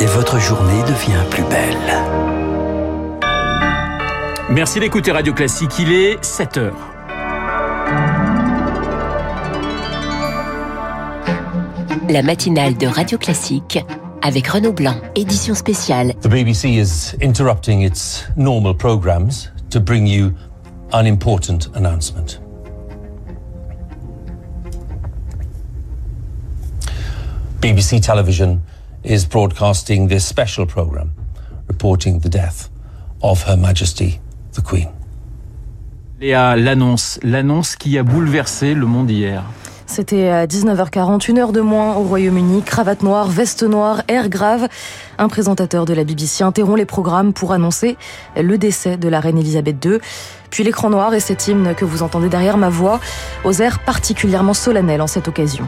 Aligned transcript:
Et 0.00 0.06
votre 0.06 0.40
journée 0.40 0.82
devient 0.82 1.22
plus 1.30 1.44
belle. 1.44 1.76
Merci 4.50 4.80
d'écouter 4.80 5.12
Radio 5.12 5.32
Classique, 5.32 5.78
il 5.78 5.92
est 5.92 6.24
7 6.24 6.56
heures. 6.56 6.92
La 12.08 12.22
matinale 12.22 12.76
de 12.76 12.86
Radio 12.86 13.16
Classique 13.16 13.78
avec 14.22 14.48
Renaud 14.48 14.72
Blanc, 14.72 14.96
édition 15.14 15.54
spéciale. 15.54 16.14
The 16.22 16.28
BBC 16.28 16.68
is 16.70 17.14
interrupting 17.22 17.82
its 17.82 18.24
normal 18.36 18.74
programs 18.74 19.52
to 19.70 19.78
bring 19.78 20.06
you 20.08 20.32
an 20.92 21.06
important 21.06 21.68
announcement. 21.74 22.40
BBC 27.66 28.00
Television 28.00 28.60
is 29.04 29.26
broadcasting 29.28 30.06
this 30.06 30.24
special 30.24 30.66
program 30.66 31.10
reporting 31.66 32.20
the 32.20 32.28
death 32.28 32.70
of 33.22 33.42
Her 33.42 33.56
Majesty 33.56 34.20
the 34.52 34.62
Queen. 34.62 34.86
Léa, 36.20 36.54
l'annonce, 36.54 37.18
l'annonce 37.24 37.74
qui 37.74 37.98
a 37.98 38.04
bouleversé 38.04 38.74
le 38.74 38.86
monde 38.86 39.10
hier. 39.10 39.42
C'était 39.86 40.28
à 40.28 40.46
19h40, 40.46 41.28
une 41.28 41.40
heure 41.40 41.50
de 41.50 41.60
moins 41.60 41.96
au 41.96 42.04
Royaume-Uni, 42.04 42.62
cravate 42.62 43.02
noire, 43.02 43.26
veste 43.26 43.64
noire, 43.64 44.02
air 44.06 44.28
grave. 44.28 44.68
Un 45.18 45.26
présentateur 45.26 45.86
de 45.86 45.92
la 45.92 46.04
BBC 46.04 46.44
interrompt 46.44 46.78
les 46.78 46.86
programmes 46.86 47.32
pour 47.32 47.50
annoncer 47.50 47.96
le 48.36 48.58
décès 48.58 48.96
de 48.96 49.08
la 49.08 49.18
reine 49.18 49.38
Elisabeth 49.38 49.84
II. 49.84 49.98
Puis 50.50 50.62
l'écran 50.62 50.88
noir 50.88 51.14
et 51.14 51.20
cet 51.20 51.48
hymne 51.48 51.74
que 51.74 51.84
vous 51.84 52.04
entendez 52.04 52.28
derrière 52.28 52.58
ma 52.58 52.68
voix, 52.68 53.00
aux 53.42 53.54
airs 53.54 53.80
particulièrement 53.80 54.54
solennels 54.54 55.02
en 55.02 55.08
cette 55.08 55.26
occasion. 55.26 55.66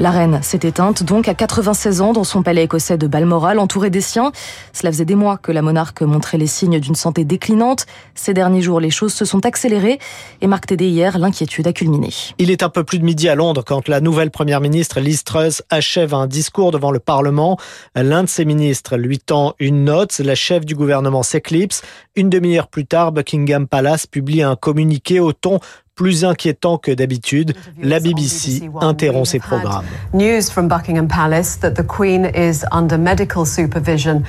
La 0.00 0.10
reine 0.10 0.40
s'est 0.42 0.58
éteinte 0.64 1.04
donc 1.04 1.28
à 1.28 1.34
96 1.34 2.00
ans 2.00 2.12
dans 2.12 2.24
son 2.24 2.42
palais 2.42 2.64
écossais 2.64 2.98
de 2.98 3.06
Balmoral, 3.06 3.60
entourée 3.60 3.90
des 3.90 4.00
siens. 4.00 4.32
Cela 4.72 4.90
faisait 4.90 5.04
des 5.04 5.14
mois 5.14 5.38
que 5.38 5.52
la 5.52 5.62
monarque 5.62 6.02
montrait 6.02 6.36
les 6.36 6.48
signes 6.48 6.80
d'une 6.80 6.96
santé 6.96 7.24
déclinante. 7.24 7.86
Ces 8.16 8.34
derniers 8.34 8.60
jours, 8.60 8.80
les 8.80 8.90
choses 8.90 9.14
se 9.14 9.24
sont 9.24 9.46
accélérées 9.46 10.00
et 10.40 10.48
Marc 10.48 10.66
Tédé 10.66 10.88
hier, 10.88 11.16
l'inquiétude 11.16 11.68
a 11.68 11.72
culminé. 11.72 12.08
Il 12.38 12.50
est 12.50 12.64
un 12.64 12.70
peu 12.70 12.82
plus 12.82 12.98
de 12.98 13.04
midi 13.04 13.28
à 13.28 13.36
Londres 13.36 13.62
quand 13.64 13.86
la 13.86 14.00
nouvelle 14.00 14.32
première 14.32 14.60
ministre 14.60 14.98
Liz 14.98 15.22
Truss 15.22 15.62
achève 15.70 16.12
un 16.12 16.26
discours 16.26 16.72
devant 16.72 16.90
le 16.90 16.98
Parlement. 16.98 17.56
L'un 17.94 18.24
de 18.24 18.28
ses 18.28 18.44
ministres 18.44 18.96
lui 18.96 19.20
tend 19.20 19.54
une 19.60 19.84
note. 19.84 20.18
La 20.18 20.34
chef 20.34 20.66
du 20.66 20.74
gouvernement 20.74 21.22
s'éclipse. 21.22 21.82
Une 22.16 22.30
demi-heure 22.30 22.66
plus 22.66 22.86
tard, 22.86 23.12
Buckingham 23.12 23.68
Palace 23.68 24.08
publie 24.08 24.42
un 24.42 24.56
communiqué 24.56 25.20
au 25.20 25.32
ton 25.32 25.60
plus 25.94 26.24
inquiétant 26.24 26.76
que 26.76 26.90
d'habitude, 26.90 27.54
la 27.80 28.00
BBC 28.00 28.68
interrompt 28.80 29.28
ses 29.28 29.38
programmes. 29.38 29.84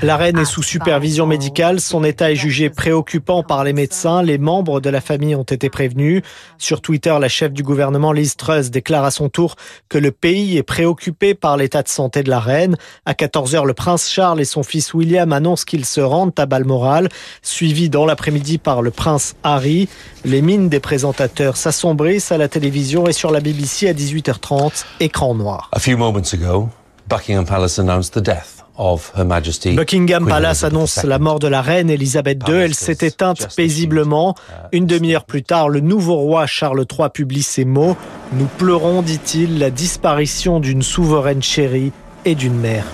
La 0.03 0.15
reine 0.17 0.37
est 0.37 0.45
sous 0.45 0.61
supervision 0.61 1.25
médicale, 1.25 1.79
son 1.79 2.03
état 2.03 2.31
est 2.31 2.35
jugé 2.35 2.69
préoccupant 2.69 3.41
par 3.41 3.63
les 3.63 3.73
médecins, 3.73 4.21
les 4.21 4.37
membres 4.37 4.79
de 4.79 4.89
la 4.89 5.01
famille 5.01 5.35
ont 5.35 5.43
été 5.43 5.69
prévenus. 5.69 6.21
Sur 6.57 6.81
Twitter, 6.81 7.15
la 7.19 7.29
chef 7.29 7.51
du 7.51 7.63
gouvernement 7.63 8.11
Liz 8.11 8.35
Truss 8.35 8.69
déclare 8.69 9.03
à 9.03 9.11
son 9.11 9.29
tour 9.29 9.55
que 9.89 9.97
le 9.97 10.11
pays 10.11 10.57
est 10.57 10.63
préoccupé 10.63 11.33
par 11.33 11.57
l'état 11.57 11.81
de 11.81 11.87
santé 11.87 12.21
de 12.21 12.29
la 12.29 12.39
reine. 12.39 12.75
À 13.05 13.13
14h, 13.13 13.65
le 13.65 13.73
prince 13.73 14.09
Charles 14.09 14.39
et 14.39 14.45
son 14.45 14.63
fils 14.63 14.93
William 14.93 15.33
annoncent 15.33 15.65
qu'ils 15.65 15.85
se 15.85 16.01
rendent 16.01 16.33
à 16.37 16.45
Balmoral, 16.45 17.09
suivis 17.41 17.89
dans 17.89 18.05
l'après-midi 18.05 18.59
par 18.59 18.81
le 18.81 18.91
prince 18.91 19.35
Harry. 19.43 19.89
Les 20.23 20.41
mines 20.41 20.69
des 20.69 20.79
présentateurs 20.79 21.54
s'assombrissent 21.55 22.31
à 22.31 22.37
la 22.37 22.47
télévision 22.47 23.07
et 23.07 23.13
sur 23.13 23.31
la 23.31 23.39
BBC 23.39 23.87
à 23.87 23.93
18h30, 23.93 24.85
écran 24.99 25.35
noir. 25.35 25.69
A 25.71 25.79
few 25.79 25.97
moments 25.97 26.33
ago, 26.33 26.69
Buckingham 27.07 27.45
Palace 27.45 27.79
announced 27.79 28.13
the 28.13 28.19
death 28.19 28.63
of 28.77 29.11
Her 29.15 29.25
Majesty. 29.25 29.75
Buckingham 29.75 30.27
Palace 30.27 30.63
annonce 30.63 31.03
la 31.03 31.19
mort 31.19 31.39
de 31.39 31.47
la 31.47 31.61
reine 31.61 31.89
Elisabeth 31.89 32.41
II. 32.47 32.55
Elle 32.55 32.75
s'est 32.75 32.97
éteinte 33.01 33.55
paisiblement. 33.55 34.35
Une 34.71 34.85
demi-heure 34.85 35.25
plus 35.25 35.43
tard, 35.43 35.69
le 35.69 35.79
nouveau 35.79 36.15
roi 36.15 36.45
Charles 36.45 36.85
III 36.91 37.09
publie 37.13 37.43
ces 37.43 37.65
mots. 37.65 37.95
Nous 38.33 38.47
pleurons, 38.57 39.01
dit-il, 39.01 39.59
la 39.59 39.69
disparition 39.69 40.59
d'une 40.59 40.81
souveraine 40.81 41.43
chérie 41.43 41.91
et 42.25 42.35
d'une 42.35 42.55
mère 42.55 42.85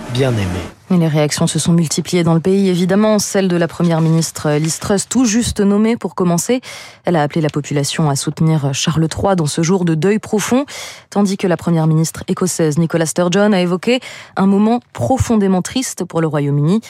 Les 0.98 1.08
réactions 1.08 1.46
se 1.46 1.58
sont 1.58 1.72
multipliées 1.72 2.22
dans 2.22 2.34
le 2.34 2.40
pays, 2.40 2.68
évidemment. 2.68 3.18
Celle 3.18 3.48
de 3.48 3.56
la 3.56 3.66
première 3.66 4.02
ministre 4.02 4.52
Liz 4.52 4.78
Truss, 4.78 5.08
tout 5.08 5.24
juste 5.24 5.60
nommée 5.60 5.96
pour 5.96 6.14
commencer. 6.14 6.60
Elle 7.04 7.16
a 7.16 7.22
appelé 7.22 7.40
la 7.40 7.48
population 7.48 8.10
à 8.10 8.14
soutenir 8.14 8.74
Charles 8.74 9.08
III 9.08 9.34
dans 9.34 9.46
ce 9.46 9.62
jour 9.62 9.84
de 9.84 9.94
deuil 9.94 10.18
profond, 10.18 10.66
tandis 11.08 11.38
que 11.38 11.46
la 11.46 11.56
première 11.56 11.86
ministre 11.86 12.24
écossaise 12.28 12.78
Nicola 12.78 13.06
Sturgeon 13.06 13.52
a 13.52 13.60
évoqué 13.60 14.00
un 14.36 14.46
moment 14.46 14.80
profondément 14.92 15.62
triste 15.62 16.04
pour 16.04 16.20
le 16.20 16.26
Royaume-Uni. 16.26 16.80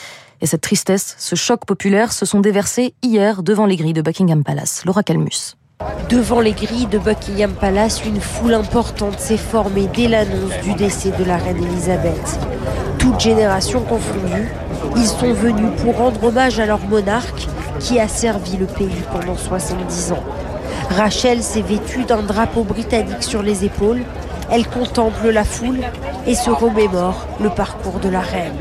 Et 0.41 0.47
cette 0.47 0.61
tristesse, 0.61 1.15
ce 1.17 1.35
choc 1.35 1.65
populaire 1.65 2.11
se 2.11 2.25
sont 2.25 2.41
déversés 2.41 2.93
hier 3.01 3.41
devant 3.41 3.65
les 3.65 3.77
grilles 3.77 3.93
de 3.93 4.01
Buckingham 4.01 4.43
Palace. 4.43 4.83
Laura 4.85 5.01
Calmus. 5.01 5.55
Devant 6.09 6.41
les 6.41 6.51
grilles 6.51 6.87
de 6.87 6.99
Buckingham 6.99 7.53
Palace, 7.53 8.05
une 8.05 8.21
foule 8.21 8.53
importante 8.53 9.19
s'est 9.19 9.37
formée 9.37 9.89
dès 9.93 10.07
l'annonce 10.07 10.53
du 10.63 10.73
décès 10.73 11.11
de 11.11 11.23
la 11.23 11.37
reine 11.37 11.63
Elisabeth. 11.63 12.39
Toutes 12.99 13.19
générations 13.19 13.81
confondues, 13.81 14.51
ils 14.95 15.07
sont 15.07 15.33
venus 15.33 15.71
pour 15.81 15.97
rendre 15.97 16.23
hommage 16.23 16.59
à 16.59 16.65
leur 16.65 16.79
monarque 16.87 17.47
qui 17.79 17.99
a 17.99 18.07
servi 18.07 18.57
le 18.57 18.65
pays 18.65 19.03
pendant 19.11 19.35
70 19.35 20.11
ans. 20.11 20.23
Rachel 20.89 21.41
s'est 21.41 21.61
vêtue 21.61 22.03
d'un 22.03 22.21
drapeau 22.21 22.63
britannique 22.63 23.23
sur 23.23 23.41
les 23.41 23.65
épaules. 23.65 24.03
Elle 24.51 24.67
contemple 24.67 25.29
la 25.29 25.43
foule 25.43 25.79
et 26.27 26.35
se 26.35 26.49
remémore 26.49 27.27
le 27.39 27.49
parcours 27.49 27.99
de 27.99 28.09
la 28.09 28.21
reine. 28.21 28.53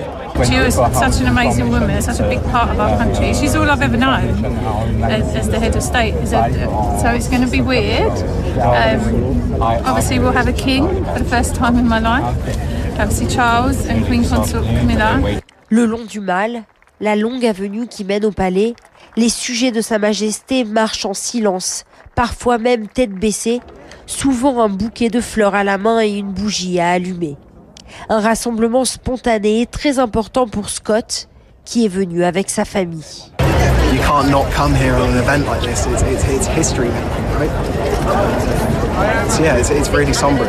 She 0.45 0.59
was 0.59 0.73
such 0.95 1.21
an 1.21 1.29
amazing 1.29 1.69
woman, 1.71 2.01
such 2.01 2.21
a 2.21 2.29
big 2.29 2.41
part 2.51 2.71
of 2.71 2.81
our 2.81 2.97
country. 2.97 3.35
She's 3.35 3.55
all 3.55 3.69
I've 3.69 3.83
ever 3.83 3.99
known 3.99 4.45
as, 5.05 5.37
as 5.37 5.49
the 5.49 5.59
head 5.59 5.77
of 5.77 5.83
state. 5.83 6.15
So 6.27 7.09
it's 7.15 7.29
going 7.29 7.45
to 7.45 7.51
be 7.51 7.61
weird. 7.61 8.13
Um, 8.59 9.61
obviously, 9.61 10.19
we'll 10.19 10.33
have 10.33 10.49
a 10.49 10.53
king 10.53 10.89
for 11.13 11.19
the 11.19 11.29
first 11.29 11.55
time 11.55 11.77
in 11.79 11.87
my 11.87 12.01
life. 12.01 12.25
Obviously, 12.99 13.29
Charles 13.29 13.87
and 13.89 14.05
Queen 14.07 14.25
Consort 14.25 14.65
Camilla. 14.65 15.21
Le 15.69 15.87
long 15.87 16.05
du 16.07 16.21
mal, 16.21 16.65
la 17.01 17.17
longue 17.17 17.45
avenue 17.45 17.87
qui 17.87 18.05
mène 18.05 18.25
au 18.25 18.31
palais, 18.31 18.75
les 19.17 19.29
sujets 19.29 19.71
de 19.71 19.81
Sa 19.81 19.99
Majesté 19.99 20.65
marchent 20.65 21.05
en 21.05 21.15
silence, 21.15 21.85
parfois 22.15 22.59
même 22.59 22.89
tête 22.89 23.13
baissée, 23.13 23.61
souvent 24.07 24.63
un 24.63 24.69
bouquet 24.69 25.09
de 25.09 25.21
fleurs 25.21 25.55
à 25.55 25.65
la 25.65 25.79
main 25.79 26.01
et 26.01 26.11
une 26.11 26.33
bougie 26.33 26.81
à 26.81 26.91
allumer. 26.91 27.37
Un 28.09 28.21
rassemblement 28.21 28.85
spontané 28.85 29.67
très 29.67 29.99
important 29.99 30.47
pour 30.49 30.69
Scott, 30.69 31.29
qui 31.65 31.85
est 31.85 31.89
venu 31.89 32.25
avec 32.25 32.51
sa 32.51 32.65
famille. 32.65 33.33
You 33.93 34.01
can't 34.01 34.31
not 34.31 34.47
come 34.57 34.75
here 34.75 34.95
on 34.95 35.11
an 35.11 35.19
event 35.19 35.47
like 35.47 35.61
this. 35.61 35.87
It's, 35.87 36.03
it's, 36.03 36.25
it's 36.29 36.47
history 36.47 36.89
making, 36.89 37.25
right? 37.39 37.51
So 39.31 39.43
yeah, 39.43 39.57
it's, 39.57 39.71
it's 39.71 39.91
really 39.91 40.15
somber, 40.15 40.47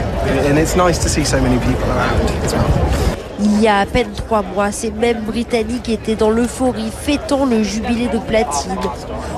and 0.47 0.57
it's 0.57 0.75
nice 0.75 0.97
to 1.00 1.09
see 1.09 1.25
so 1.25 1.41
many 1.41 1.59
people 1.59 1.90
around 1.91 2.22
as 2.44 2.53
well. 2.53 3.12
Il 3.39 3.61
y 3.61 3.67
a 3.67 3.79
à 3.79 3.85
peine 3.85 4.11
trois 4.16 4.41
mois, 4.41 4.71
ces 4.71 4.91
mêmes 4.91 5.21
Britanniques 5.21 5.89
étaient 5.89 6.16
dans 6.16 6.29
l'euphorie, 6.29 6.91
fêtant 6.91 7.45
le 7.45 7.63
jubilé 7.63 8.07
de 8.07 8.19
platine. 8.19 8.77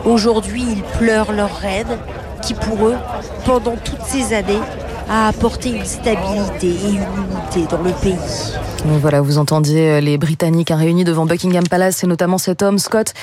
Aujourd'hui, 0.06 0.63
ils 0.69 0.83
pleurent 1.00 1.31
leur 1.31 1.56
reine, 1.56 1.97
qui 2.41 2.53
pour 2.53 2.88
eux, 2.88 2.97
pendant 3.45 3.75
toutes 3.78 4.03
ces 4.06 4.33
années, 4.33 4.59
a 5.10 5.28
apporté 5.28 5.70
une 5.70 5.86
stabilité 5.86 6.68
et 6.68 6.90
une 6.90 6.96
unité 6.96 7.68
dans 7.70 7.82
le 7.82 7.92
pays. 7.92 8.16
Voilà, 9.02 9.22
vous 9.22 9.40
entendiez 9.40 10.00
les 10.00 10.18
Britanniques 10.18 10.72
réunis 10.72 11.04
devant 11.04 11.26
Buckingham 11.26 11.68
Palace 11.68 12.04
et 12.04 12.08
notamment 12.08 12.38
cet 12.38 12.62
homme, 12.62 12.78
Scott, 12.78 13.14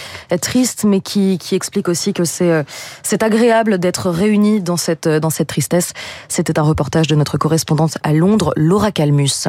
triste, 0.41 0.85
mais 0.85 1.01
qui, 1.01 1.39
qui 1.39 1.55
explique 1.55 1.89
aussi 1.89 2.13
que 2.13 2.25
c'est 2.25 2.65
c'est 3.03 3.23
agréable 3.23 3.79
d'être 3.79 4.11
réunis 4.11 4.61
dans 4.61 4.77
cette, 4.77 5.09
dans 5.09 5.31
cette 5.31 5.49
tristesse. 5.49 5.93
C'était 6.29 6.59
un 6.59 6.63
reportage 6.63 7.07
de 7.07 7.15
notre 7.15 7.39
correspondante 7.39 7.99
à 8.03 8.13
Londres, 8.13 8.53
Laura 8.57 8.91
Calmus. 8.91 9.49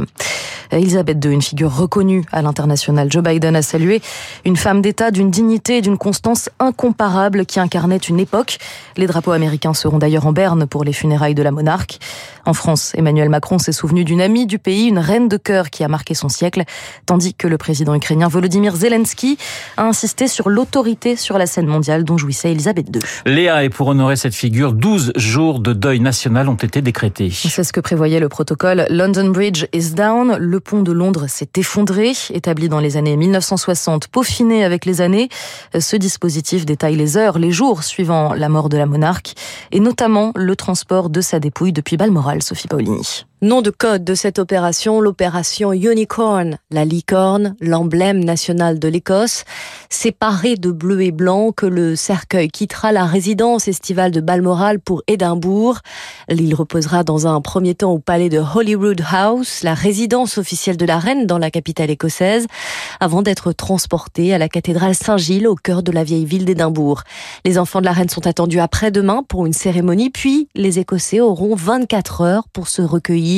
Elisabeth 0.71 1.23
II, 1.23 1.31
une 1.31 1.41
figure 1.41 1.75
reconnue 1.75 2.23
à 2.31 2.41
l'international. 2.41 3.11
Joe 3.11 3.23
Biden 3.23 3.55
a 3.55 3.61
salué 3.61 4.01
une 4.45 4.55
femme 4.55 4.81
d'État 4.81 5.11
d'une 5.11 5.29
dignité 5.29 5.77
et 5.77 5.81
d'une 5.81 5.97
constance 5.97 6.49
incomparable 6.59 7.45
qui 7.45 7.59
incarnait 7.59 7.97
une 7.97 8.19
époque. 8.19 8.57
Les 8.97 9.07
drapeaux 9.07 9.31
américains 9.31 9.73
seront 9.73 9.97
d'ailleurs 9.97 10.25
en 10.25 10.31
berne 10.31 10.65
pour 10.65 10.83
les 10.83 10.93
funérailles 10.93 11.35
de 11.35 11.43
la 11.43 11.51
monarque. 11.51 11.99
En 12.45 12.53
France, 12.53 12.91
Emmanuel 12.95 13.29
Macron 13.29 13.57
s'est 13.57 13.71
souvenu 13.71 14.03
d'une 14.03 14.21
amie 14.21 14.45
du 14.45 14.59
pays, 14.59 14.87
une 14.87 14.99
reine 14.99 15.27
de 15.27 15.37
cœur 15.37 15.69
qui 15.69 15.83
a 15.83 15.87
marqué 15.87 16.13
son 16.13 16.29
siècle, 16.29 16.63
tandis 17.05 17.33
que 17.33 17.47
le 17.47 17.57
président 17.57 17.95
ukrainien 17.95 18.27
Volodymyr 18.27 18.75
Zelensky 18.75 19.37
a 19.77 19.83
insisté 19.83 20.27
sur 20.27 20.49
l'autorité 20.49 21.15
sur 21.15 21.37
la 21.37 21.45
scène 21.45 21.67
mondiale 21.67 22.03
dont 22.03 22.17
jouissait 22.17 22.51
Elisabeth 22.51 22.87
II. 22.93 23.01
Léa, 23.25 23.63
et 23.63 23.69
pour 23.69 23.87
honorer 23.87 24.15
cette 24.15 24.35
figure, 24.35 24.73
12 24.73 25.13
jours 25.15 25.59
de 25.59 25.73
deuil 25.73 25.99
national 25.99 26.49
ont 26.49 26.55
été 26.55 26.81
décrétés. 26.81 27.31
C'est 27.31 27.63
ce 27.63 27.73
que 27.73 27.79
prévoyait 27.79 28.19
le 28.19 28.29
protocole 28.29 28.85
London 28.89 29.29
Bridge 29.29 29.65
is 29.73 29.91
down. 29.91 30.35
Le 30.37 30.59
pont 30.59 30.81
de 30.81 30.91
Londres 30.91 31.27
s'est 31.27 31.49
effondré, 31.57 32.13
établi 32.29 32.69
dans 32.69 32.79
les 32.79 32.97
années 32.97 33.15
1960, 33.15 34.07
peaufiné 34.07 34.63
avec 34.63 34.85
les 34.85 35.01
années. 35.01 35.29
Ce 35.77 35.95
dispositif 35.95 36.65
détaille 36.65 36.95
les 36.95 37.17
heures, 37.17 37.39
les 37.39 37.51
jours 37.51 37.83
suivant 37.83 38.33
la 38.33 38.49
mort 38.49 38.69
de 38.69 38.77
la 38.77 38.85
monarque, 38.85 39.33
et 39.71 39.79
notamment 39.79 40.31
le 40.35 40.55
transport 40.55 41.09
de 41.09 41.21
sa 41.21 41.39
dépouille 41.39 41.73
depuis 41.73 41.97
Balmoral, 42.13 42.41
Sophie 42.41 42.67
Paulini. 42.67 43.03
Nom 43.43 43.61
de 43.61 43.71
code 43.71 44.05
de 44.05 44.15
cette 44.15 44.39
opération, 44.39 45.01
l'opération 45.01 45.73
Unicorn, 45.73 46.59
la 46.71 46.85
licorne, 46.85 47.57
l'emblème 47.59 48.23
national 48.23 48.79
de 48.79 48.87
l'Écosse. 48.87 49.43
Séparé 49.89 50.55
de 50.55 50.71
bleu 50.71 51.01
et 51.01 51.11
blanc 51.11 51.51
que 51.51 51.65
le 51.65 51.97
cercueil 51.97 52.47
quittera 52.47 52.93
la 52.93 53.03
résidence 53.03 53.67
estivale 53.67 54.11
de 54.11 54.21
Balmoral 54.21 54.79
pour 54.79 55.03
Édimbourg. 55.07 55.79
Il 56.29 56.55
reposera 56.55 57.03
dans 57.03 57.27
un 57.27 57.41
premier 57.41 57.75
temps 57.75 57.91
au 57.91 57.99
palais 57.99 58.29
de 58.29 58.39
Holyrood 58.39 59.03
House, 59.11 59.61
la 59.61 59.73
résidence 59.73 60.37
officielle 60.37 60.77
de 60.77 60.85
la 60.85 60.97
reine 60.97 61.27
dans 61.27 61.37
la 61.37 61.51
capitale 61.51 61.89
écossaise, 61.89 62.47
avant 63.01 63.23
d'être 63.23 63.51
transporté 63.51 64.33
à 64.33 64.37
la 64.37 64.47
cathédrale 64.47 64.95
Saint-Gilles 64.95 65.49
au 65.49 65.55
cœur 65.55 65.83
de 65.83 65.91
la 65.91 66.05
vieille 66.05 66.25
ville 66.25 66.45
d'Édimbourg. 66.45 67.01
Les 67.43 67.57
enfants 67.57 67.81
de 67.81 67.85
la 67.85 67.91
reine 67.91 68.07
sont 68.07 68.25
attendus 68.25 68.61
après-demain 68.61 69.23
pour 69.27 69.45
une 69.45 69.51
cérémonie, 69.51 70.11
puis 70.11 70.47
les 70.55 70.79
Écossais 70.79 71.19
auront 71.19 71.55
24 71.55 72.21
heures 72.21 72.47
pour 72.53 72.69
se 72.69 72.81
recueillir 72.81 73.32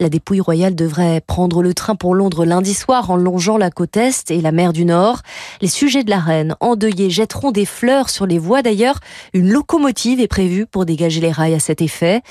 la 0.00 0.08
dépouille 0.08 0.40
royale 0.40 0.74
devrait 0.74 1.20
prendre 1.20 1.62
le 1.62 1.74
train 1.74 1.94
pour 1.94 2.14
Londres 2.14 2.44
lundi 2.44 2.74
soir 2.74 3.10
en 3.10 3.16
longeant 3.16 3.58
la 3.58 3.70
côte 3.70 3.96
Est 3.96 4.30
et 4.30 4.40
la 4.40 4.52
mer 4.52 4.72
du 4.72 4.84
Nord. 4.84 5.20
Les 5.60 5.68
sujets 5.68 6.04
de 6.04 6.10
la 6.10 6.18
reine 6.18 6.56
endeuillés 6.60 7.10
jetteront 7.10 7.50
des 7.50 7.64
fleurs 7.64 8.10
sur 8.10 8.26
les 8.26 8.38
voies 8.38 8.62
d'ailleurs. 8.62 9.00
Une 9.34 9.50
locomotive 9.50 10.20
est 10.20 10.28
prévue 10.28 10.66
pour 10.66 10.84
dégager 10.84 11.20
les 11.20 11.32
rails 11.32 11.54
à 11.54 11.60
cet 11.60 11.82
effet. 11.82 12.22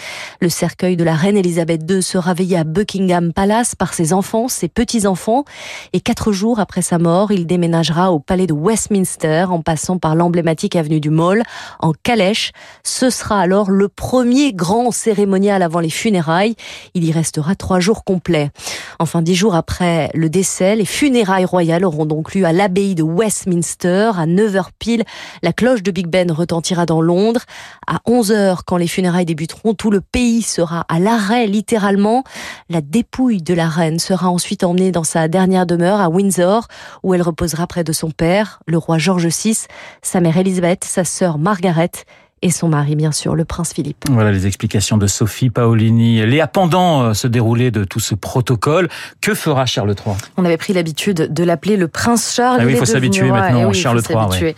Le 0.41 0.49
cercueil 0.49 0.95
de 0.95 1.03
la 1.03 1.15
reine 1.15 1.37
Elisabeth 1.37 1.81
II 1.89 2.01
sera 2.01 2.33
veillé 2.33 2.57
à 2.57 2.63
Buckingham 2.63 3.33
Palace 3.33 3.75
par 3.75 3.93
ses 3.93 4.13
enfants, 4.13 4.47
ses 4.47 4.67
petits-enfants. 4.67 5.45
Et 5.93 5.99
quatre 5.99 6.31
jours 6.31 6.59
après 6.59 6.81
sa 6.81 6.97
mort, 6.97 7.31
il 7.31 7.45
déménagera 7.45 8.11
au 8.11 8.19
palais 8.19 8.47
de 8.47 8.53
Westminster 8.53 9.45
en 9.49 9.61
passant 9.61 9.97
par 9.97 10.15
l'emblématique 10.15 10.75
avenue 10.75 10.99
du 10.99 11.09
Mall 11.09 11.43
en 11.79 11.91
calèche. 11.91 12.51
Ce 12.83 13.09
sera 13.09 13.39
alors 13.39 13.69
le 13.69 13.87
premier 13.87 14.53
grand 14.53 14.91
cérémonial 14.91 15.61
avant 15.61 15.79
les 15.79 15.89
funérailles. 15.89 16.55
Il 16.93 17.03
y 17.03 17.11
restera 17.11 17.55
trois 17.55 17.79
jours 17.79 18.03
complets. 18.03 18.51
Enfin, 18.99 19.21
dix 19.21 19.35
jours 19.35 19.55
après 19.55 20.09
le 20.13 20.29
décès, 20.29 20.75
les 20.75 20.85
funérailles 20.85 21.45
royales 21.45 21.85
auront 21.85 22.05
donc 22.05 22.33
lieu 22.33 22.45
à 22.45 22.53
l'abbaye 22.53 22.95
de 22.95 23.03
Westminster. 23.03 24.11
À 24.17 24.25
9h 24.25 24.67
pile, 24.79 25.03
la 25.43 25.53
cloche 25.53 25.83
de 25.83 25.91
Big 25.91 26.07
Ben 26.07 26.31
retentira 26.31 26.85
dans 26.85 27.01
Londres. 27.01 27.41
À 27.87 27.99
11h, 28.07 28.59
quand 28.65 28.77
les 28.77 28.87
funérailles 28.87 29.25
débuteront, 29.25 29.73
tout 29.73 29.91
le 29.91 30.01
pays 30.01 30.41
sera 30.41 30.85
à 30.89 30.99
l'arrêt, 30.99 31.47
littéralement. 31.47 32.23
La 32.69 32.81
dépouille 32.81 33.41
de 33.41 33.53
la 33.53 33.67
reine 33.67 33.99
sera 33.99 34.29
ensuite 34.29 34.63
emmenée 34.63 34.91
dans 34.91 35.03
sa 35.03 35.27
dernière 35.27 35.65
demeure 35.65 35.99
à 35.99 36.09
Windsor, 36.09 36.67
où 37.03 37.13
elle 37.13 37.21
reposera 37.21 37.67
près 37.67 37.83
de 37.83 37.93
son 37.93 38.11
père, 38.11 38.59
le 38.65 38.77
roi 38.77 38.97
George 38.97 39.27
VI, 39.27 39.67
sa 40.01 40.19
mère 40.19 40.37
Elisabeth, 40.37 40.83
sa 40.83 41.03
sœur 41.03 41.37
Margaret 41.37 41.91
et 42.41 42.51
son 42.51 42.69
mari, 42.69 42.95
bien 42.95 43.11
sûr, 43.11 43.35
le 43.35 43.45
prince 43.45 43.73
Philippe. 43.73 44.05
Voilà 44.09 44.31
les 44.31 44.45
explications 44.45 44.97
de 44.97 45.07
Sophie 45.07 45.49
Paolini. 45.49 46.25
Léa, 46.25 46.47
pendant 46.47 47.01
euh, 47.01 47.13
ce 47.13 47.27
déroulé 47.27 47.71
de 47.71 47.83
tout 47.83 47.99
ce 47.99 48.13
protocole, 48.13 48.89
que 49.21 49.33
fera 49.33 49.65
Charles 49.65 49.95
III 50.05 50.15
On 50.37 50.45
avait 50.45 50.57
pris 50.57 50.73
l'habitude 50.73 51.33
de 51.33 51.43
l'appeler 51.43 51.77
le 51.77 51.87
prince 51.87 52.33
Charles. 52.35 52.59
Ah 52.61 52.65
oui, 52.65 52.73
il 52.73 52.77
faut 52.77 52.85
s'habituer 52.85 53.31
maintenant, 53.31 53.73
Charles 53.73 54.01
III. 54.07 54.55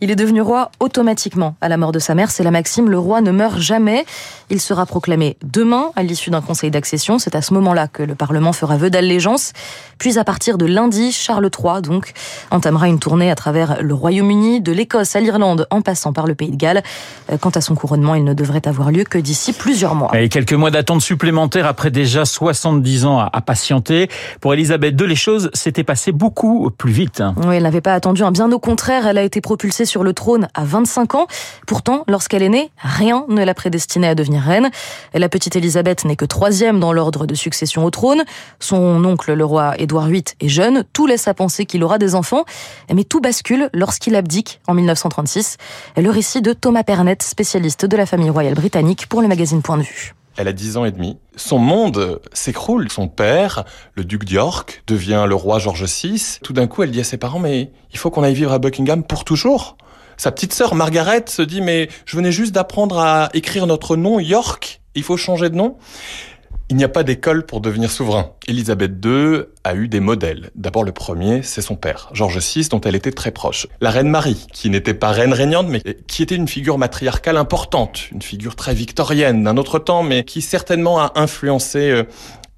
Il 0.00 0.10
est 0.10 0.16
devenu 0.16 0.42
roi 0.42 0.70
automatiquement 0.78 1.56
à 1.60 1.68
la 1.68 1.76
mort 1.76 1.90
de 1.90 1.98
sa 1.98 2.14
mère. 2.14 2.30
C'est 2.30 2.44
la 2.44 2.50
maxime, 2.50 2.90
le 2.90 2.98
roi 2.98 3.22
ne 3.22 3.30
meurt 3.30 3.58
jamais. 3.58 4.04
Il 4.50 4.60
sera 4.60 4.84
proclamé 4.84 5.36
demain 5.42 5.90
à 5.96 6.02
l'issue 6.02 6.30
d'un 6.30 6.42
conseil 6.42 6.70
d'accession. 6.70 7.18
C'est 7.18 7.34
à 7.34 7.42
ce 7.42 7.54
moment-là 7.54 7.88
que 7.88 8.02
le 8.02 8.14
Parlement 8.14 8.52
fera 8.52 8.76
vœu 8.76 8.90
d'allégeance. 8.90 9.52
Puis 9.98 10.18
à 10.18 10.24
partir 10.24 10.58
de 10.58 10.66
lundi, 10.66 11.12
Charles 11.12 11.48
III 11.58 11.82
donc 11.82 12.12
entamera 12.50 12.88
une 12.88 12.98
tournée 12.98 13.30
à 13.30 13.34
travers 13.34 13.82
le 13.82 13.94
Royaume-Uni, 13.94 14.60
de 14.60 14.72
l'Écosse 14.72 15.16
à 15.16 15.20
l'Irlande, 15.20 15.66
en 15.70 15.80
passant 15.80 16.12
par 16.12 16.26
le 16.26 16.34
Pays 16.34 16.50
de 16.50 16.56
Galles. 16.56 16.82
Euh, 17.30 17.38
quant 17.38 17.50
à 17.50 17.60
son 17.60 17.74
couronnement, 17.74 18.14
il 18.14 18.24
ne 18.24 18.34
devrait 18.34 18.66
avoir 18.66 18.90
lieu 18.90 19.04
que 19.04 19.18
d'ici 19.18 19.52
plusieurs 19.52 19.94
mois. 19.94 20.10
Et 20.18 20.28
quelques 20.28 20.52
mois 20.52 20.70
d'attente 20.70 21.00
supplémentaire 21.00 21.66
après 21.66 21.90
déjà 21.90 22.24
70 22.24 23.04
ans 23.06 23.18
à 23.18 23.40
patienter. 23.40 24.08
Pour 24.40 24.54
Elisabeth 24.54 25.00
II, 25.00 25.06
les 25.06 25.16
choses 25.16 25.50
s'étaient 25.54 25.84
passées 25.84 26.12
beaucoup 26.12 26.70
plus 26.70 26.92
vite. 26.92 27.22
Oui, 27.44 27.56
elle 27.56 27.62
n'avait 27.62 27.80
pas 27.80 27.94
attendu, 27.94 28.22
un 28.22 28.32
bien 28.32 28.50
au 28.52 28.58
contraire, 28.58 29.06
elle 29.06 29.18
a 29.18 29.22
été 29.22 29.40
propulsée 29.40 29.84
sur 29.84 30.02
le 30.02 30.12
trône 30.12 30.48
à 30.54 30.64
25 30.64 31.14
ans. 31.14 31.26
Pourtant, 31.66 32.04
lorsqu'elle 32.08 32.42
est 32.42 32.48
née, 32.48 32.70
rien 32.78 33.24
ne 33.28 33.44
l'a 33.44 33.54
prédestinée 33.54 34.08
à 34.08 34.14
devenir 34.14 34.42
reine. 34.42 34.70
La 35.14 35.28
petite 35.28 35.56
Elisabeth 35.56 36.04
n'est 36.04 36.16
que 36.16 36.24
troisième 36.24 36.80
dans 36.80 36.92
l'ordre 36.92 37.26
de 37.26 37.34
succession 37.34 37.84
au 37.84 37.90
trône. 37.90 38.22
Son 38.60 39.04
oncle, 39.04 39.32
le 39.32 39.44
roi 39.44 39.74
Édouard 39.78 40.08
VIII, 40.08 40.24
est 40.40 40.48
jeune. 40.48 40.84
Tout 40.92 41.06
laisse 41.06 41.28
à 41.28 41.34
penser 41.34 41.66
qu'il 41.66 41.82
aura 41.84 41.98
des 41.98 42.14
enfants. 42.14 42.44
Mais 42.92 43.04
tout 43.04 43.20
bascule 43.20 43.70
lorsqu'il 43.72 44.16
abdique 44.16 44.60
en 44.66 44.74
1936. 44.74 45.58
Le 45.96 46.10
récit 46.10 46.42
de 46.42 46.52
Thomas 46.52 46.82
Pernet, 46.82 47.05
spécialiste 47.22 47.86
de 47.86 47.96
la 47.96 48.06
famille 48.06 48.30
royale 48.30 48.54
britannique 48.54 49.06
pour 49.06 49.22
le 49.22 49.28
magazine 49.28 49.62
Point 49.62 49.78
de 49.78 49.82
vue. 49.82 50.14
Elle 50.36 50.48
a 50.48 50.52
10 50.52 50.76
ans 50.76 50.84
et 50.84 50.92
demi. 50.92 51.18
Son 51.36 51.58
monde 51.58 52.20
s'écroule. 52.32 52.90
Son 52.90 53.08
père, 53.08 53.64
le 53.94 54.04
duc 54.04 54.24
d'York, 54.24 54.82
devient 54.86 55.24
le 55.26 55.34
roi 55.34 55.58
George 55.58 55.84
VI. 55.84 56.38
Tout 56.42 56.52
d'un 56.52 56.66
coup, 56.66 56.82
elle 56.82 56.90
dit 56.90 57.00
à 57.00 57.04
ses 57.04 57.16
parents, 57.16 57.38
mais 57.38 57.70
il 57.92 57.98
faut 57.98 58.10
qu'on 58.10 58.22
aille 58.22 58.34
vivre 58.34 58.52
à 58.52 58.58
Buckingham 58.58 59.02
pour 59.02 59.24
toujours. 59.24 59.76
Sa 60.18 60.32
petite 60.32 60.52
sœur 60.52 60.74
Margaret 60.74 61.24
se 61.26 61.42
dit, 61.42 61.60
mais 61.60 61.88
je 62.04 62.16
venais 62.16 62.32
juste 62.32 62.52
d'apprendre 62.52 62.98
à 62.98 63.30
écrire 63.34 63.66
notre 63.66 63.96
nom, 63.96 64.18
York. 64.18 64.80
Il 64.94 65.02
faut 65.02 65.16
changer 65.16 65.50
de 65.50 65.56
nom. 65.56 65.76
Il 66.68 66.74
n'y 66.74 66.82
a 66.82 66.88
pas 66.88 67.04
d'école 67.04 67.46
pour 67.46 67.60
devenir 67.60 67.92
souverain. 67.92 68.32
Élisabeth 68.48 68.92
II 69.04 69.42
a 69.62 69.76
eu 69.76 69.86
des 69.86 70.00
modèles. 70.00 70.50
D'abord 70.56 70.82
le 70.82 70.90
premier, 70.90 71.44
c'est 71.44 71.62
son 71.62 71.76
père, 71.76 72.08
George 72.12 72.38
VI, 72.38 72.66
dont 72.68 72.80
elle 72.80 72.96
était 72.96 73.12
très 73.12 73.30
proche. 73.30 73.68
La 73.80 73.90
reine 73.90 74.08
Marie, 74.08 74.48
qui 74.52 74.68
n'était 74.68 74.92
pas 74.92 75.12
reine 75.12 75.32
régnante, 75.32 75.68
mais 75.68 75.80
qui 76.08 76.24
était 76.24 76.34
une 76.34 76.48
figure 76.48 76.76
matriarcale 76.76 77.36
importante, 77.36 78.10
une 78.10 78.20
figure 78.20 78.56
très 78.56 78.74
victorienne 78.74 79.44
d'un 79.44 79.56
autre 79.58 79.78
temps, 79.78 80.02
mais 80.02 80.24
qui 80.24 80.42
certainement 80.42 80.98
a 80.98 81.12
influencé 81.14 81.88
euh, 81.90 82.02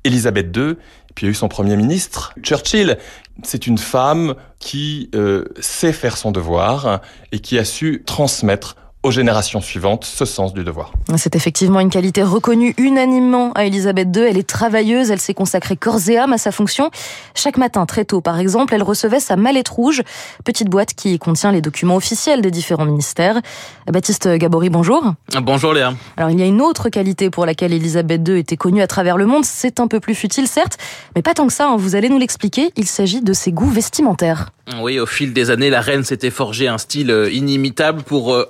Élisabeth 0.05 0.57
II. 0.57 0.77
Puis 1.15 1.27
il 1.27 1.27
y 1.27 1.29
a 1.29 1.33
eu 1.33 1.35
son 1.35 1.49
premier 1.49 1.77
ministre, 1.77 2.33
Churchill. 2.43 2.97
C'est 3.43 3.67
une 3.67 3.79
femme 3.79 4.37
qui 4.59 5.11
euh, 5.15 5.45
sait 5.61 5.93
faire 5.93 6.17
son 6.17 6.33
devoir 6.33 7.03
et 7.31 7.41
qui 7.41 7.59
a 7.59 7.65
su 7.67 8.05
transmettre 8.07 8.77
aux 9.03 9.11
générations 9.11 9.61
suivantes 9.61 10.05
ce 10.05 10.25
sens 10.25 10.53
du 10.53 10.65
devoir. 10.65 10.93
C'est 11.17 11.37
effectivement 11.37 11.81
une 11.81 11.91
qualité 11.91 12.23
reconnue 12.23 12.75
unanimement 12.79 13.53
à 13.53 13.65
Elisabeth 13.65 14.09
II. 14.15 14.23
Elle 14.23 14.39
est 14.39 14.49
travailleuse, 14.49 15.11
elle 15.11 15.21
s'est 15.21 15.35
consacrée 15.35 15.77
corps 15.77 16.09
et 16.09 16.19
âme 16.19 16.33
à 16.33 16.39
sa 16.39 16.51
fonction. 16.51 16.91
Chaque 17.35 17.59
matin, 17.59 17.87
très 17.87 18.05
tôt 18.05 18.21
par 18.21 18.39
exemple, 18.39 18.75
elle 18.75 18.83
recevait 18.83 19.21
sa 19.21 19.37
mallette 19.37 19.69
rouge, 19.69 20.03
petite 20.45 20.69
boîte 20.69 20.95
qui 20.95 21.19
contient 21.19 21.53
les 21.53 21.61
documents 21.61 21.97
officiels 21.97 22.41
des 22.41 22.51
différents 22.51 22.87
ministères. 22.87 23.41
Baptiste 23.87 24.29
Gabory, 24.29 24.69
bonjour. 24.69 25.15
Bonjour 25.43 25.73
Léa. 25.73 25.95
Alors 26.17 26.31
il 26.31 26.41
y 26.41 26.43
a 26.43 26.47
une 26.47 26.61
autre 26.61 26.89
qualité 26.89 27.31
pour 27.31 27.47
laquelle 27.47 27.73
Elisabeth 27.73 28.27
II 28.27 28.39
était 28.39 28.57
connue 28.57 28.83
à 28.83 28.87
travers 28.89 29.17
le 29.17 29.27
monde. 29.27 29.45
C'est 29.45 29.81
un 29.81 29.87
peu 29.87 30.01
plus 30.01 30.15
futile 30.15 30.49
certes, 30.49 30.77
mais 31.15 31.23
pas 31.23 31.35
tant 31.35 31.47
que 31.47 31.53
ça, 31.53 31.69
hein. 31.69 31.77
vous 31.77 31.95
allez 31.95 32.09
nous 32.09 32.19
l'expliquer. 32.19 32.73
Il 32.77 32.87
s'agit 32.87 33.23
de 33.23 33.33
ses 33.33 33.53
goûts 33.53 33.71
vestimentaires. 33.71 34.51
Oui, 34.81 34.99
au 34.99 35.07
fil 35.07 35.33
des 35.33 35.51
années, 35.51 35.71
la 35.71 35.81
reine 35.81 36.05
s'était 36.05 36.31
forgé 36.31 36.69
un 36.69 36.77
style 36.77 37.11
euh, 37.11 37.33
inimitable 37.33 38.03
pour 38.03 38.35
euh, 38.35 38.49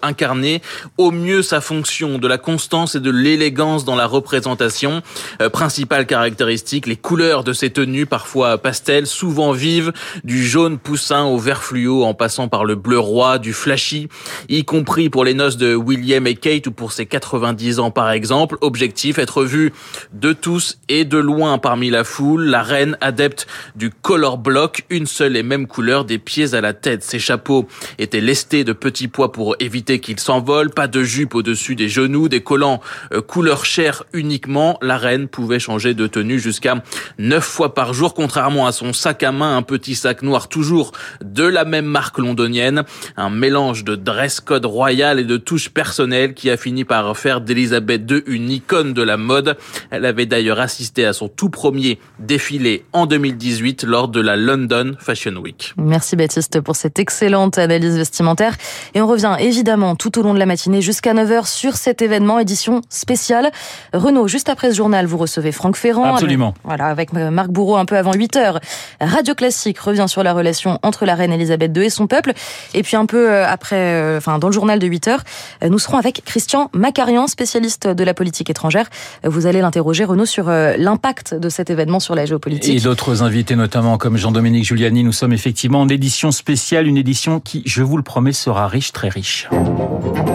au 0.96 1.10
mieux 1.10 1.42
sa 1.42 1.60
fonction, 1.60 2.18
de 2.18 2.28
la 2.28 2.38
constance 2.38 2.94
et 2.94 3.00
de 3.00 3.10
l'élégance 3.10 3.84
dans 3.84 3.96
la 3.96 4.06
représentation. 4.06 5.02
Euh, 5.40 5.50
principale 5.50 6.06
caractéristique, 6.06 6.86
les 6.86 6.96
couleurs 6.96 7.44
de 7.44 7.52
ses 7.52 7.70
tenues, 7.70 8.06
parfois 8.06 8.58
pastel, 8.58 9.06
souvent 9.06 9.52
vives, 9.52 9.92
du 10.24 10.46
jaune 10.46 10.78
poussin 10.78 11.24
au 11.24 11.38
vert 11.38 11.62
fluo 11.62 12.04
en 12.04 12.14
passant 12.14 12.48
par 12.48 12.64
le 12.64 12.74
bleu 12.74 12.98
roi, 12.98 13.38
du 13.38 13.52
flashy, 13.52 14.08
y 14.48 14.64
compris 14.64 15.10
pour 15.10 15.24
les 15.24 15.34
noces 15.34 15.56
de 15.56 15.74
William 15.74 16.26
et 16.26 16.34
Kate 16.34 16.66
ou 16.66 16.72
pour 16.72 16.92
ses 16.92 17.06
90 17.06 17.78
ans 17.80 17.90
par 17.90 18.10
exemple. 18.10 18.56
Objectif, 18.60 19.18
être 19.18 19.44
vue 19.44 19.72
de 20.12 20.32
tous 20.32 20.78
et 20.88 21.04
de 21.04 21.18
loin 21.18 21.58
parmi 21.58 21.90
la 21.90 22.04
foule. 22.04 22.44
La 22.44 22.62
reine 22.62 22.96
adepte 23.00 23.46
du 23.76 23.90
color 23.90 24.38
block, 24.38 24.84
une 24.90 25.06
seule 25.06 25.36
et 25.36 25.42
même 25.42 25.66
couleur 25.66 26.04
des 26.04 26.18
pieds 26.18 26.54
à 26.54 26.60
la 26.60 26.72
tête. 26.72 27.02
Ses 27.02 27.18
chapeaux 27.18 27.66
étaient 27.98 28.20
lestés 28.20 28.64
de 28.64 28.72
petits 28.72 29.08
pois 29.08 29.32
pour 29.32 29.56
éviter 29.60 30.00
qu'ils 30.00 30.20
s'envolent, 30.28 30.68
pas 30.68 30.88
de 30.88 31.02
jupe 31.02 31.34
au-dessus 31.34 31.74
des 31.74 31.88
genoux, 31.88 32.28
des 32.28 32.42
collants 32.42 32.82
euh, 33.14 33.22
couleur 33.22 33.64
chair 33.64 34.04
uniquement. 34.12 34.78
La 34.82 34.98
reine 34.98 35.26
pouvait 35.26 35.58
changer 35.58 35.94
de 35.94 36.06
tenue 36.06 36.38
jusqu'à 36.38 36.82
neuf 37.18 37.44
fois 37.44 37.72
par 37.72 37.94
jour, 37.94 38.12
contrairement 38.12 38.66
à 38.66 38.72
son 38.72 38.92
sac 38.92 39.22
à 39.22 39.32
main, 39.32 39.56
un 39.56 39.62
petit 39.62 39.94
sac 39.94 40.20
noir 40.20 40.48
toujours 40.48 40.92
de 41.24 41.44
la 41.44 41.64
même 41.64 41.86
marque 41.86 42.18
londonienne. 42.18 42.82
Un 43.16 43.30
mélange 43.30 43.84
de 43.84 43.96
dress 43.96 44.40
code 44.40 44.66
royal 44.66 45.18
et 45.18 45.24
de 45.24 45.38
touches 45.38 45.70
personnelles 45.70 46.34
qui 46.34 46.50
a 46.50 46.58
fini 46.58 46.84
par 46.84 47.16
faire 47.16 47.40
d'Elisabeth 47.40 48.02
II 48.10 48.22
une 48.26 48.50
icône 48.50 48.92
de 48.92 49.02
la 49.02 49.16
mode. 49.16 49.56
Elle 49.90 50.04
avait 50.04 50.26
d'ailleurs 50.26 50.60
assisté 50.60 51.06
à 51.06 51.14
son 51.14 51.28
tout 51.28 51.48
premier 51.48 51.98
défilé 52.18 52.84
en 52.92 53.06
2018 53.06 53.84
lors 53.84 54.08
de 54.08 54.20
la 54.20 54.36
London 54.36 54.92
Fashion 54.98 55.36
Week. 55.36 55.72
Merci 55.78 56.16
Baptiste 56.16 56.60
pour 56.60 56.76
cette 56.76 56.98
excellente 56.98 57.56
analyse 57.56 57.96
vestimentaire. 57.96 58.56
Et 58.92 59.00
on 59.00 59.06
revient 59.06 59.36
évidemment 59.40 59.96
tout 59.96 60.17
tout 60.18 60.24
au 60.24 60.28
long 60.28 60.34
de 60.34 60.38
la 60.38 60.46
matinée 60.46 60.82
jusqu'à 60.82 61.14
9h 61.14 61.46
sur 61.46 61.76
cet 61.76 62.02
événement, 62.02 62.40
édition 62.40 62.80
spéciale. 62.88 63.52
Renaud, 63.92 64.26
juste 64.26 64.48
après 64.48 64.70
ce 64.70 64.76
journal, 64.76 65.06
vous 65.06 65.18
recevez 65.18 65.52
Franck 65.52 65.76
Ferrand. 65.76 66.14
Absolument. 66.14 66.54
Voilà, 66.64 66.86
avec 66.86 67.12
Marc 67.12 67.50
Bourreau 67.50 67.76
un 67.76 67.84
peu 67.84 67.96
avant 67.96 68.12
8h. 68.12 68.58
Radio 69.00 69.34
Classique 69.34 69.78
revient 69.78 70.06
sur 70.08 70.22
la 70.22 70.32
relation 70.32 70.78
entre 70.82 71.04
la 71.04 71.14
reine 71.14 71.32
Elisabeth 71.32 71.76
II 71.76 71.84
et 71.84 71.90
son 71.90 72.06
peuple. 72.06 72.32
Et 72.74 72.82
puis 72.82 72.96
un 72.96 73.06
peu 73.06 73.30
euh, 73.30 73.46
après, 73.46 73.76
euh, 73.76 74.18
enfin 74.18 74.38
dans 74.38 74.48
le 74.48 74.52
journal 74.52 74.78
de 74.78 74.86
8h, 74.88 75.18
euh, 75.62 75.68
nous 75.68 75.78
serons 75.78 75.98
avec 75.98 76.24
Christian 76.24 76.70
Macarian, 76.72 77.26
spécialiste 77.26 77.86
de 77.86 78.04
la 78.04 78.14
politique 78.14 78.50
étrangère. 78.50 78.88
Vous 79.22 79.46
allez 79.46 79.60
l'interroger, 79.60 80.04
Renaud, 80.04 80.26
sur 80.26 80.48
l'impact 80.48 81.34
de 81.34 81.48
cet 81.48 81.70
événement 81.70 82.00
sur 82.00 82.14
la 82.14 82.26
géopolitique. 82.26 82.76
Et 82.76 82.80
d'autres 82.80 83.22
invités, 83.22 83.54
notamment 83.54 83.98
comme 83.98 84.16
Jean-Dominique 84.16 84.64
Giuliani. 84.64 85.04
Nous 85.04 85.12
sommes 85.12 85.32
effectivement 85.32 85.80
en 85.80 85.88
édition 85.88 86.32
spéciale, 86.32 86.86
une 86.86 86.96
édition 86.96 87.38
qui, 87.38 87.62
je 87.66 87.82
vous 87.82 87.96
le 87.96 88.02
promets, 88.02 88.32
sera 88.32 88.66
riche, 88.66 88.92
très 88.92 89.08
riche. 89.08 89.48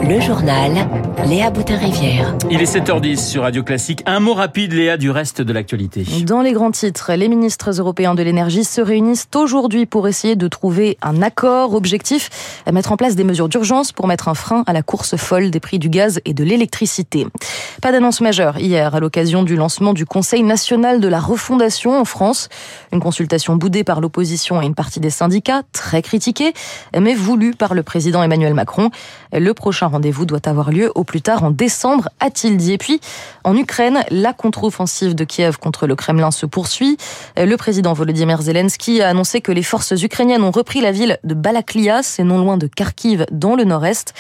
Le 0.08 0.20
journal, 0.20 0.72
Léa 1.26 1.50
Boutin-Rivière. 1.50 2.36
Il 2.52 2.62
est 2.62 2.76
7h10 2.76 3.18
sur 3.18 3.44
Radio 3.44 3.64
Classique. 3.64 4.04
Un 4.06 4.20
mot 4.20 4.34
rapide, 4.34 4.74
Léa, 4.74 4.98
du 4.98 5.10
reste 5.10 5.42
de 5.42 5.54
l'actualité. 5.54 6.06
Dans 6.26 6.42
les 6.42 6.52
grands 6.52 6.72
titres, 6.72 7.14
les 7.14 7.28
ministres 7.28 7.80
européens 7.80 8.14
de 8.14 8.22
l'énergie 8.22 8.66
se 8.66 8.82
réunissent 8.82 9.28
aujourd'hui 9.34 9.86
pour 9.86 10.08
essayer 10.08 10.36
de 10.36 10.48
trouver 10.48 10.98
un 11.02 11.22
accord. 11.22 11.74
Objectif, 11.74 12.30
mettre 12.72 12.92
en 12.92 12.98
place 12.98 13.16
des 13.16 13.24
mesures 13.24 13.50
d'urgence 13.50 13.92
pour 13.92 14.08
mettre 14.08 14.28
un 14.28 14.34
frein 14.34 14.64
à 14.68 14.74
la 14.74 14.84
course 14.84 15.16
folle 15.16 15.50
des 15.50 15.60
prix 15.60 15.80
du 15.80 15.90
gaz 15.90 16.20
et 16.26 16.34
de 16.34 16.44
l'électricité. 16.44 17.26
Pas 17.82 17.92
d'annonce 17.92 18.22
majeure 18.22 18.60
hier 18.60 18.94
à 18.94 19.00
l'occasion 19.00 19.44
du 19.44 19.56
lancement 19.56 19.94
du 19.94 20.06
Conseil 20.06 20.44
national 20.44 21.00
de 21.00 21.08
la 21.08 21.20
refondation 21.20 21.98
en 22.00 22.06
France. 22.06 22.50
Une 22.92 23.00
consultation 23.00 23.56
boudée 23.56 23.84
par 23.84 24.02
l'opposition 24.02 24.62
et 24.62 24.66
une 24.66 24.76
partie 24.76 25.00
des 25.00 25.10
syndicats, 25.10 25.64
très 25.72 26.02
critiquée, 26.02 26.54
mais 27.00 27.16
voulue 27.16 27.56
par 27.56 27.74
le 27.74 27.84
président 27.84 28.22
Emmanuel 28.22 28.54
Macron. 28.54 28.90
Le 29.32 29.54
prochain 29.64 29.88
rendez-vous 29.88 30.26
doit 30.26 30.46
avoir 30.46 30.72
lieu 30.72 30.92
au 30.94 31.06
plus 31.06 31.22
tard 31.22 31.46
en 31.46 31.50
décembre, 31.50 32.10
a-t-il 32.20 32.58
dit. 32.58 32.74
Et 32.74 32.78
puis, 32.78 33.00
en 33.46 33.56
Ukraine, 33.56 34.04
la 34.12 34.34
contre-offensive 34.34 35.16
de 35.16 35.24
Kiev 35.24 35.58
contre 35.58 35.88
le 35.88 35.96
Kremlin 35.96 36.32
se 36.32 36.46
poursuit. 36.46 36.98
Le 37.38 37.56
président 37.56 37.94
Volodymyr 37.94 38.42
Zelensky 38.42 39.02
a 39.02 39.08
annoncé 39.08 39.40
que 39.40 39.54
les 39.54 39.64
forces 39.64 39.92
ukrainiennes 39.92 40.44
ont 40.44 40.52
repris 40.52 40.82
la 40.82 40.92
ville 40.92 41.18
de 41.24 41.34
Balaklia, 41.34 42.04
c'est 42.04 42.26
non 42.26 42.40
loin 42.40 42.58
de 42.58 42.68
Kharkiv, 42.68 43.26
dans 43.32 43.56
le 43.56 43.64
nord-est. 43.64 44.14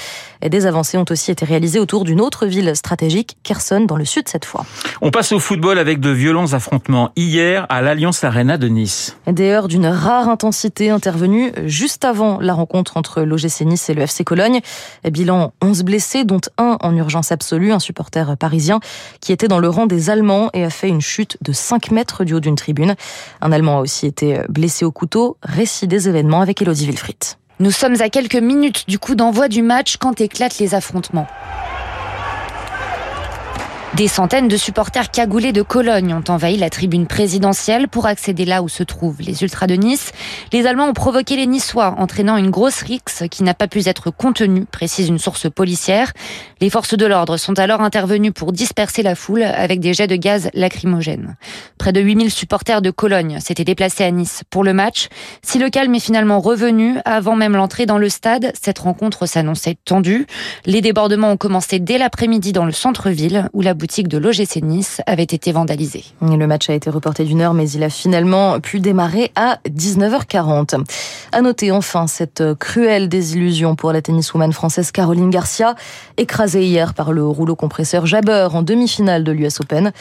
Des 0.48 0.66
avancées 0.66 0.98
ont 0.98 1.04
aussi 1.10 1.30
été 1.30 1.44
réalisées 1.44 1.80
autour 1.80 2.06
d'une 2.06 2.22
autre 2.22 2.46
ville 2.46 2.74
stratégique, 2.74 3.36
Kherson, 3.44 3.82
dans 3.82 3.98
le 3.98 4.06
sud 4.06 4.30
cette 4.30 4.46
fois. 4.46 4.66
On 5.02 5.12
passe 5.12 5.34
au 5.34 5.40
football 5.40 5.78
avec 5.78 6.00
de 6.00 6.10
violents 6.10 6.54
affrontements 6.54 7.12
hier 7.18 7.66
à 7.68 7.82
l'Alliance 7.82 8.24
Arena 8.24 8.58
de 8.58 8.70
Nice. 8.70 9.18
Des 9.28 9.50
heures 9.50 9.68
d'une 9.68 9.88
rare 9.88 10.30
intensité 10.30 10.90
intervenues 10.90 11.52
juste 11.66 12.06
avant 12.06 12.40
la 12.40 12.54
rencontre 12.54 12.96
entre 12.96 13.24
l'OGC 13.24 13.66
Nice 13.66 13.90
et 13.90 13.94
le 13.94 14.04
FC 14.04 14.24
Cologne. 14.24 14.62
Bilan 15.04 15.33
11 15.62 15.84
blessés, 15.84 16.24
dont 16.24 16.42
un 16.58 16.78
en 16.82 16.96
urgence 16.96 17.32
absolue, 17.32 17.72
un 17.72 17.80
supporter 17.80 18.36
parisien 18.38 18.80
qui 19.22 19.32
était 19.32 19.48
dans 19.48 19.60
le 19.60 19.70
rang 19.70 19.86
des 19.86 20.10
Allemands 20.10 20.50
et 20.54 20.64
a 20.64 20.70
fait 20.70 20.90
une 20.90 21.02
chute 21.02 21.38
de 21.42 21.52
5 21.52 21.92
mètres 21.92 22.24
du 22.24 22.34
haut 22.34 22.40
d'une 22.40 22.56
tribune. 22.56 22.96
Un 23.42 23.52
Allemand 23.52 23.80
a 23.80 23.82
aussi 23.82 24.08
été 24.08 24.42
blessé 24.50 24.86
au 24.86 24.92
couteau. 24.92 25.38
Récit 25.44 25.88
des 25.88 26.10
événements 26.10 26.42
avec 26.42 26.62
Elodie 26.62 26.86
Wilfried. 26.86 27.18
Nous 27.60 27.72
sommes 27.72 28.02
à 28.02 28.10
quelques 28.10 28.36
minutes 28.36 28.86
du 28.88 29.00
coup 29.00 29.16
d'envoi 29.16 29.48
du 29.48 29.62
match 29.62 29.98
quand 29.98 30.20
éclatent 30.20 30.60
les 30.60 30.76
affrontements? 30.76 31.28
Des 33.96 34.08
centaines 34.08 34.48
de 34.48 34.58
supporters 34.58 35.12
cagoulés 35.12 35.52
de 35.52 35.62
Cologne 35.62 36.16
ont 36.16 36.24
envahi 36.28 36.58
la 36.58 36.72
tribune 36.72 37.06
présidentielle 37.06 37.88
pour 37.88 38.08
accéder 38.08 38.44
là 38.44 38.64
où 38.64 38.68
se 38.68 38.82
trouvent 38.82 39.22
les 39.22 39.44
Ultras 39.44 39.68
de 39.68 39.76
Nice. 39.76 40.14
Les 40.52 40.66
Allemands 40.66 40.88
ont 40.88 40.94
provoqué 40.94 41.36
les 41.36 41.46
Niçois, 41.46 41.94
entraînant 42.00 42.38
une 42.38 42.50
grosse 42.50 42.82
rixe 42.82 43.22
qui 43.30 43.44
n'a 43.44 43.54
pas 43.54 43.68
pu 43.68 43.88
être 43.88 44.10
contenue, 44.10 44.66
précise 44.66 45.10
une 45.10 45.20
source 45.20 45.48
policière. 45.48 46.12
Les 46.60 46.72
forces 46.72 46.96
de 46.96 47.06
l'ordre 47.06 47.38
sont 47.38 47.60
alors 47.60 47.82
intervenues 47.82 48.32
pour 48.32 48.52
disperser 48.52 49.04
la 49.04 49.14
foule 49.14 49.44
avec 49.44 49.80
des 49.80 49.94
jets 49.94 50.08
de 50.08 50.16
gaz 50.16 50.50
lacrymogènes. 50.56 51.36
Près 51.78 51.94
de 51.94 52.02
8000 52.02 52.32
supporters 52.32 52.82
de 52.82 52.90
Cologne 52.90 53.40
s'étaient 53.42 53.64
déplacés 53.64 54.06
à 54.06 54.10
Nice 54.10 54.42
pour 54.50 54.64
le 54.64 54.74
match. 54.74 55.08
Si 55.44 55.60
le 55.60 55.70
calme 55.70 55.94
est 55.94 56.00
finalement 56.00 56.40
revenu, 56.40 56.98
avant 57.06 57.36
même 57.36 57.56
l'entrée 57.56 57.86
dans 57.86 58.00
le 58.00 58.10
stade, 58.10 58.54
cette 58.60 58.80
rencontre 58.80 59.28
s'annonçait 59.28 59.78
tendue. 59.86 60.26
Les 60.66 60.82
débordements 60.82 61.30
ont 61.30 61.38
commencé 61.38 61.78
dès 61.78 62.00
l'après-midi 62.00 62.54
dans 62.54 62.66
le 62.66 62.72
centre-ville 62.72 63.50
où 63.54 63.62
la 63.62 63.76
boutique 63.84 64.08
de 64.08 64.18
l'OGC 64.18 64.62
Nice 64.64 65.02
avait 65.08 65.24
été 65.24 65.52
vandalisée. 65.52 66.06
Le 66.22 66.48
match 66.48 66.70
a 66.70 66.74
été 66.74 66.90
reporté 66.90 67.26
d'une 67.26 67.42
heure, 67.42 67.54
mais 67.54 67.70
il 67.70 67.84
a 67.84 67.90
finalement 67.90 68.62
pu 68.62 68.80
démarrer 68.80 69.34
à 69.36 69.60
19h40. 69.68 70.86
À 71.34 71.42
noter 71.42 71.70
enfin 71.74 72.08
cette 72.08 72.54
cruelle 72.60 73.10
désillusion 73.10 73.76
pour 73.76 73.92
la 73.92 74.02
tenniswoman 74.02 74.54
française 74.54 74.92
Caroline 74.92 75.30
Garcia, 75.30 75.76
écrasée 76.16 76.66
hier 76.66 76.94
par 76.94 77.12
le 77.12 77.28
rouleau 77.28 77.58
compresseur 77.58 78.06
Jabber 78.06 78.48
en 78.54 78.62
demi-finale 78.62 79.26
de 79.26 79.34
l'US 79.34 79.60
Open. 79.60 79.92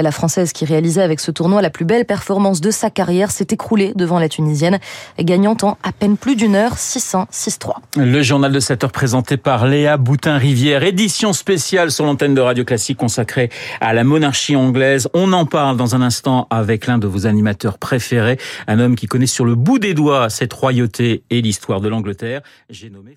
La 0.00 0.12
Française 0.12 0.52
qui 0.52 0.64
réalisait 0.64 1.02
avec 1.02 1.18
ce 1.18 1.32
tournoi 1.32 1.60
la 1.60 1.70
plus 1.70 1.84
belle 1.84 2.04
performance 2.04 2.60
de 2.60 2.70
sa 2.70 2.88
carrière 2.88 3.32
s'est 3.32 3.48
écroulée 3.50 3.92
devant 3.96 4.20
la 4.20 4.28
Tunisienne, 4.28 4.78
gagnant 5.18 5.56
en 5.62 5.76
à 5.82 5.90
peine 5.90 6.16
plus 6.16 6.36
d'une 6.36 6.54
heure 6.54 6.76
6-1, 6.76 7.28
6-3. 7.30 7.72
Le 7.96 8.22
journal 8.22 8.52
de 8.52 8.60
7 8.60 8.84
heures 8.84 8.92
présenté 8.92 9.36
par 9.36 9.66
Léa 9.66 9.96
Boutin-Rivière, 9.96 10.84
édition 10.84 11.32
spéciale 11.32 11.90
sur 11.90 12.04
l'antenne 12.04 12.34
de 12.34 12.40
Radio 12.40 12.64
Classique 12.64 12.98
consacrée 12.98 13.50
à 13.80 13.92
la 13.92 14.04
monarchie 14.04 14.54
anglaise. 14.54 15.08
On 15.14 15.32
en 15.32 15.46
parle 15.46 15.76
dans 15.76 15.96
un 15.96 16.02
instant 16.02 16.46
avec 16.50 16.86
l'un 16.86 16.98
de 16.98 17.08
vos 17.08 17.26
animateurs 17.26 17.78
préférés, 17.78 18.38
un 18.68 18.78
homme 18.78 18.94
qui 18.94 19.06
connaît 19.06 19.26
sur 19.26 19.44
le 19.44 19.56
bout 19.56 19.80
des 19.80 19.94
doigts 19.94 20.30
cette 20.30 20.52
royauté 20.52 21.24
et 21.30 21.42
l'histoire 21.42 21.80
de 21.80 21.88
l'Angleterre. 21.88 22.42
J'ai 22.70 22.88
nommé 22.88 23.16